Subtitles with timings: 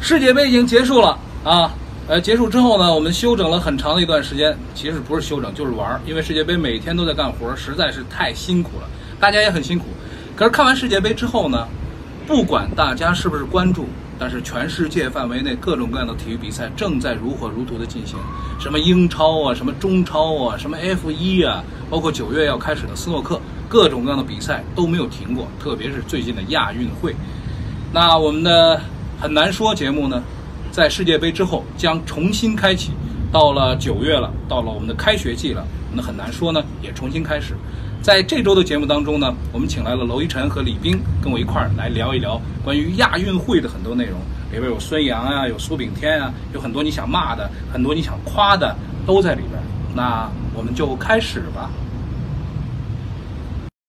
[0.00, 1.72] 世界杯已经结束了啊，
[2.08, 8.88] 呃，结束之后呢，我们休整了很长的一段时间，其实不是休整就是玩儿，因为世界杯每天都在干活，实在是太辛苦了，
[9.20, 9.86] 大家也很辛苦。
[10.34, 11.68] 可是看完世界杯之后呢，
[12.26, 13.86] 不管大家是不是关注，
[14.18, 18.18] 但是全世界范围内各种各样的体育比赛正在如火如荼的进行，
[18.58, 27.14] 什么英超啊，什么中超啊，什么 F 一啊，包括九月要开始的斯诺克，各种各样的比赛都没有停过，特别是最近的亚运会。
[27.92, 28.80] 那我们的
[29.20, 30.22] 很难说节目呢，
[30.70, 32.92] 在世界杯之后将重新开启。
[33.30, 35.62] 到了九月了，到了我们的开学季了，
[35.92, 37.54] 那很难说呢，也重新开始。
[38.00, 44.18] 在这周的节目当中呢，我们请来了娄一晨和李冰，跟我一块儿来聊一聊关于亚运会的很多内容。
[44.50, 48.74] 里边有孙杨啊，有苏炳添啊，有很多你想骂的，很多你想夸的
[49.06, 49.62] 都在里边。
[49.94, 51.70] 那我们就开始吧。